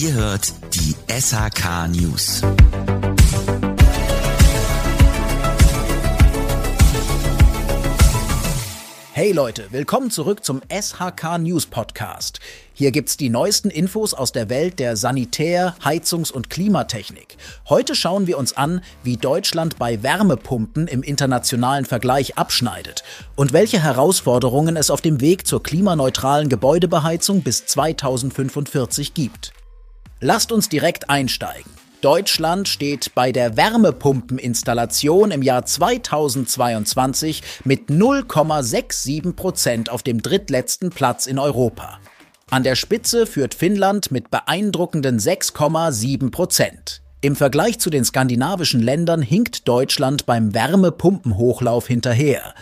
Ihr 0.00 0.12
hört 0.12 0.52
die 0.74 0.94
SHK 1.10 1.88
News. 1.88 2.42
Hey 9.12 9.32
Leute, 9.32 9.66
willkommen 9.72 10.12
zurück 10.12 10.44
zum 10.44 10.60
SHK 10.70 11.38
News 11.38 11.66
Podcast. 11.66 12.38
Hier 12.74 12.92
gibt's 12.92 13.16
die 13.16 13.28
neuesten 13.28 13.70
Infos 13.70 14.14
aus 14.14 14.30
der 14.30 14.48
Welt 14.48 14.78
der 14.78 14.96
Sanitär-, 14.96 15.74
Heizungs- 15.82 16.30
und 16.30 16.48
Klimatechnik. 16.48 17.36
Heute 17.68 17.96
schauen 17.96 18.28
wir 18.28 18.38
uns 18.38 18.56
an, 18.56 18.82
wie 19.02 19.16
Deutschland 19.16 19.80
bei 19.80 20.04
Wärmepumpen 20.04 20.86
im 20.86 21.02
internationalen 21.02 21.86
Vergleich 21.86 22.38
abschneidet 22.38 23.02
und 23.34 23.52
welche 23.52 23.82
Herausforderungen 23.82 24.76
es 24.76 24.92
auf 24.92 25.00
dem 25.00 25.20
Weg 25.20 25.48
zur 25.48 25.60
klimaneutralen 25.60 26.48
Gebäudebeheizung 26.48 27.42
bis 27.42 27.66
2045 27.66 29.14
gibt. 29.14 29.52
Lasst 30.20 30.50
uns 30.50 30.68
direkt 30.68 31.10
einsteigen. 31.10 31.70
Deutschland 32.00 32.66
steht 32.66 33.14
bei 33.14 33.30
der 33.30 33.56
Wärmepumpeninstallation 33.56 35.30
im 35.30 35.42
Jahr 35.42 35.64
2022 35.64 37.42
mit 37.64 37.88
0,67 37.88 39.32
Prozent 39.34 39.90
auf 39.90 40.02
dem 40.02 40.20
drittletzten 40.20 40.90
Platz 40.90 41.26
in 41.26 41.38
Europa. 41.38 42.00
An 42.50 42.64
der 42.64 42.74
Spitze 42.74 43.26
führt 43.26 43.54
Finnland 43.54 44.10
mit 44.10 44.30
beeindruckenden 44.30 45.20
6,7 45.20 46.32
Prozent. 46.32 47.00
Im 47.20 47.36
Vergleich 47.36 47.78
zu 47.78 47.90
den 47.90 48.04
skandinavischen 48.04 48.80
Ländern 48.80 49.22
hinkt 49.22 49.68
Deutschland 49.68 50.26
beim 50.26 50.52
Wärmepumpenhochlauf 50.52 51.86
hinterher. 51.86 52.54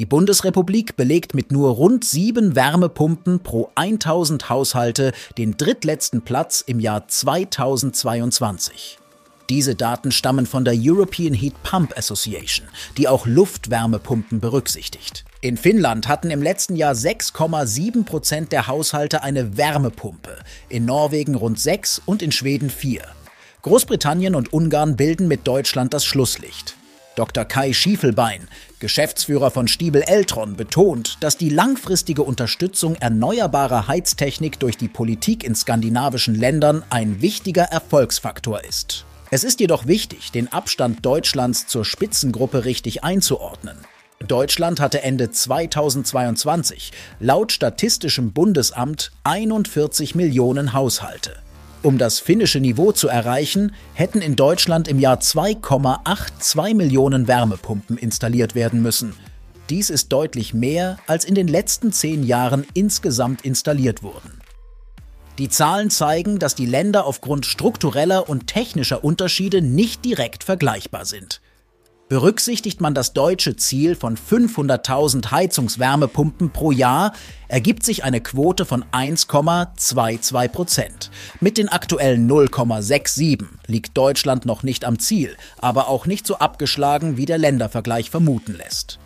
Die 0.00 0.06
Bundesrepublik 0.06 0.96
belegt 0.96 1.34
mit 1.34 1.52
nur 1.52 1.72
rund 1.72 2.06
sieben 2.06 2.56
Wärmepumpen 2.56 3.40
pro 3.40 3.70
1000 3.74 4.48
Haushalte 4.48 5.12
den 5.36 5.58
drittletzten 5.58 6.22
Platz 6.22 6.64
im 6.66 6.80
Jahr 6.80 7.06
2022. 7.06 8.98
Diese 9.50 9.74
Daten 9.74 10.10
stammen 10.10 10.46
von 10.46 10.64
der 10.64 10.72
European 10.74 11.34
Heat 11.34 11.52
Pump 11.62 11.98
Association, 11.98 12.66
die 12.96 13.08
auch 13.08 13.26
Luftwärmepumpen 13.26 14.40
berücksichtigt. 14.40 15.26
In 15.42 15.58
Finnland 15.58 16.08
hatten 16.08 16.30
im 16.30 16.40
letzten 16.40 16.76
Jahr 16.76 16.94
6,7 16.94 18.06
Prozent 18.06 18.52
der 18.52 18.68
Haushalte 18.68 19.22
eine 19.22 19.58
Wärmepumpe, 19.58 20.38
in 20.70 20.86
Norwegen 20.86 21.34
rund 21.34 21.60
6 21.60 22.00
und 22.06 22.22
in 22.22 22.32
Schweden 22.32 22.70
4. 22.70 23.02
Großbritannien 23.60 24.34
und 24.34 24.50
Ungarn 24.50 24.96
bilden 24.96 25.28
mit 25.28 25.46
Deutschland 25.46 25.92
das 25.92 26.06
Schlusslicht. 26.06 26.74
Dr. 27.20 27.44
Kai 27.44 27.74
Schiefelbein, 27.74 28.48
Geschäftsführer 28.78 29.50
von 29.50 29.68
Stiebel 29.68 30.00
Eltron, 30.00 30.56
betont, 30.56 31.18
dass 31.20 31.36
die 31.36 31.50
langfristige 31.50 32.22
Unterstützung 32.22 32.94
erneuerbarer 32.94 33.88
Heiztechnik 33.88 34.58
durch 34.58 34.78
die 34.78 34.88
Politik 34.88 35.44
in 35.44 35.54
skandinavischen 35.54 36.34
Ländern 36.34 36.82
ein 36.88 37.20
wichtiger 37.20 37.64
Erfolgsfaktor 37.64 38.64
ist. 38.64 39.04
Es 39.30 39.44
ist 39.44 39.60
jedoch 39.60 39.86
wichtig, 39.86 40.32
den 40.32 40.50
Abstand 40.50 41.04
Deutschlands 41.04 41.66
zur 41.66 41.84
Spitzengruppe 41.84 42.64
richtig 42.64 43.04
einzuordnen. 43.04 43.76
Deutschland 44.26 44.80
hatte 44.80 45.02
Ende 45.02 45.30
2022 45.30 46.90
laut 47.18 47.52
Statistischem 47.52 48.32
Bundesamt 48.32 49.12
41 49.24 50.14
Millionen 50.14 50.72
Haushalte. 50.72 51.36
Um 51.82 51.96
das 51.96 52.18
finnische 52.18 52.60
Niveau 52.60 52.92
zu 52.92 53.08
erreichen, 53.08 53.74
hätten 53.94 54.20
in 54.20 54.36
Deutschland 54.36 54.86
im 54.86 54.98
Jahr 54.98 55.18
2,82 55.18 56.74
Millionen 56.74 57.26
Wärmepumpen 57.26 57.96
installiert 57.96 58.54
werden 58.54 58.82
müssen. 58.82 59.14
Dies 59.70 59.88
ist 59.88 60.12
deutlich 60.12 60.52
mehr, 60.52 60.98
als 61.06 61.24
in 61.24 61.34
den 61.34 61.48
letzten 61.48 61.90
zehn 61.92 62.22
Jahren 62.22 62.66
insgesamt 62.74 63.46
installiert 63.46 64.02
wurden. 64.02 64.40
Die 65.38 65.48
Zahlen 65.48 65.88
zeigen, 65.88 66.38
dass 66.38 66.54
die 66.54 66.66
Länder 66.66 67.06
aufgrund 67.06 67.46
struktureller 67.46 68.28
und 68.28 68.46
technischer 68.46 69.02
Unterschiede 69.02 69.62
nicht 69.62 70.04
direkt 70.04 70.44
vergleichbar 70.44 71.06
sind. 71.06 71.40
Berücksichtigt 72.10 72.80
man 72.80 72.92
das 72.92 73.12
deutsche 73.12 73.54
Ziel 73.54 73.94
von 73.94 74.16
500.000 74.16 75.30
Heizungswärmepumpen 75.30 76.50
pro 76.50 76.72
Jahr, 76.72 77.12
ergibt 77.46 77.84
sich 77.84 78.02
eine 78.02 78.20
Quote 78.20 78.64
von 78.64 78.84
1,22 78.90 80.48
Prozent. 80.48 81.12
Mit 81.38 81.56
den 81.56 81.68
aktuellen 81.68 82.28
0,67 82.28 83.44
liegt 83.68 83.96
Deutschland 83.96 84.44
noch 84.44 84.64
nicht 84.64 84.84
am 84.84 84.98
Ziel, 84.98 85.36
aber 85.58 85.86
auch 85.86 86.06
nicht 86.06 86.26
so 86.26 86.38
abgeschlagen, 86.38 87.16
wie 87.16 87.26
der 87.26 87.38
Ländervergleich 87.38 88.10
vermuten 88.10 88.56
lässt. 88.56 88.98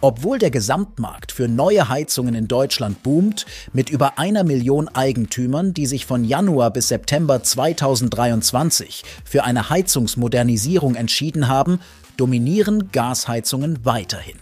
Obwohl 0.00 0.38
der 0.38 0.52
Gesamtmarkt 0.52 1.32
für 1.32 1.48
neue 1.48 1.88
Heizungen 1.88 2.36
in 2.36 2.46
Deutschland 2.46 3.02
boomt, 3.02 3.46
mit 3.72 3.90
über 3.90 4.18
einer 4.18 4.44
Million 4.44 4.88
Eigentümern, 4.88 5.74
die 5.74 5.86
sich 5.86 6.06
von 6.06 6.24
Januar 6.24 6.70
bis 6.70 6.88
September 6.88 7.42
2023 7.42 9.02
für 9.24 9.42
eine 9.42 9.70
Heizungsmodernisierung 9.70 10.94
entschieden 10.94 11.48
haben, 11.48 11.80
dominieren 12.16 12.92
Gasheizungen 12.92 13.84
weiterhin. 13.84 14.36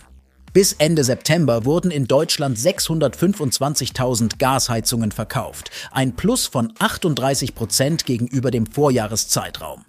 Bis 0.53 0.75
Ende 0.75 1.05
September 1.05 1.65
wurden 1.65 1.91
in 1.91 2.07
Deutschland 2.07 2.59
625.000 2.59 4.39
Gasheizungen 4.39 5.13
verkauft, 5.13 5.71
ein 5.91 6.17
Plus 6.17 6.47
von 6.47 6.73
38 6.79 7.55
Prozent 7.55 8.05
gegenüber 8.05 8.51
dem 8.51 8.67
Vorjahreszeitraum. 8.67 9.85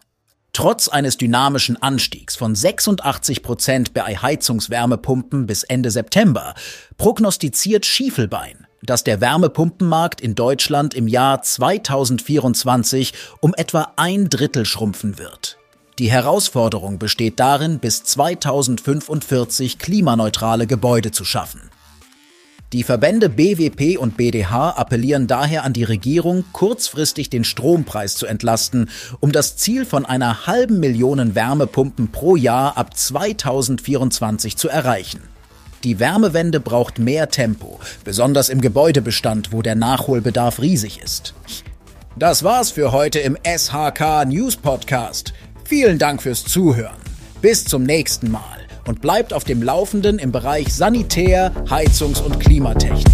Trotz 0.58 0.88
eines 0.88 1.18
dynamischen 1.18 1.80
Anstiegs 1.84 2.36
von 2.36 2.56
86 2.56 3.44
Prozent 3.44 3.94
bei 3.94 4.18
Heizungswärmepumpen 4.18 5.46
bis 5.46 5.62
Ende 5.62 5.92
September 5.92 6.56
prognostiziert 6.98 7.86
Schiefelbein, 7.86 8.66
dass 8.82 9.04
der 9.04 9.22
Wärmepumpenmarkt 9.22 10.20
in 10.20 10.34
Deutschland 10.34 10.96
im 10.96 11.08
Jahr 11.08 11.44
2024 11.44 13.14
um 13.40 13.54
etwa 13.54 13.94
ein 13.98 14.30
Drittel 14.30 14.66
schrumpfen 14.66 15.20
wird. 15.20 15.60
Die 16.00 16.10
Herausforderung 16.10 16.98
besteht 16.98 17.40
darin, 17.40 17.78
bis 17.78 18.04
2045 18.06 19.78
klimaneutrale 19.78 20.66
Gebäude 20.66 21.12
zu 21.12 21.24
schaffen. 21.24 21.70
Die 22.74 22.84
Verbände 22.84 23.30
BWP 23.30 23.98
und 23.98 24.18
BDH 24.18 24.72
appellieren 24.72 25.26
daher 25.26 25.64
an 25.64 25.72
die 25.72 25.86
Regierung, 25.86 26.44
kurzfristig 26.52 27.30
den 27.30 27.46
Strompreis 27.46 28.16
zu 28.16 28.26
entlasten, 28.26 28.90
um 29.22 29.32
das 29.32 29.56
Ziel 29.56 29.86
von 29.86 30.06
einer 30.06 30.48
halben 30.48 30.82
Million 30.82 31.34
Wärmepumpen 31.34 32.12
pro 32.12 32.36
Jahr 32.36 32.76
ab 32.76 32.98
2024 32.98 34.58
zu 34.58 34.68
erreichen. 34.68 35.22
Die 35.86 36.00
Wärmewende 36.00 36.60
braucht 36.60 37.00
mehr 37.00 37.30
Tempo, 37.30 37.80
besonders 38.04 38.50
im 38.50 38.60
Gebäudebestand, 38.60 39.54
wo 39.54 39.62
der 39.62 39.76
Nachholbedarf 39.76 40.60
riesig 40.60 41.00
ist. 41.02 41.36
Das 42.18 42.44
war's 42.44 42.72
für 42.72 42.92
heute 42.92 43.20
im 43.20 43.38
SHK 43.46 44.26
News 44.26 44.58
Podcast. 44.58 45.34
Vielen 45.64 46.00
Dank 46.00 46.22
fürs 46.22 46.44
Zuhören. 46.44 46.98
Bis 47.42 47.64
zum 47.64 47.84
nächsten 47.84 48.30
Mal 48.30 48.57
und 48.88 49.02
bleibt 49.02 49.34
auf 49.34 49.44
dem 49.44 49.62
Laufenden 49.62 50.18
im 50.18 50.32
Bereich 50.32 50.74
Sanitär, 50.74 51.52
Heizungs- 51.70 52.22
und 52.22 52.40
Klimatechnik. 52.40 53.06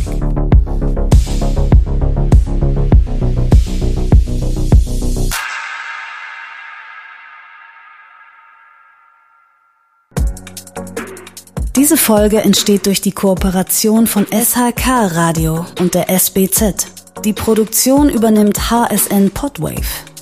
Diese 11.75 11.97
Folge 11.97 12.39
entsteht 12.39 12.85
durch 12.85 13.01
die 13.01 13.11
Kooperation 13.11 14.07
von 14.07 14.25
SHK 14.27 14.87
Radio 14.87 15.65
und 15.79 15.95
der 15.95 16.09
SBZ. 16.09 16.87
Die 17.25 17.33
Produktion 17.33 18.09
übernimmt 18.09 18.69
HSN 18.69 19.31
Podwave. 19.31 20.12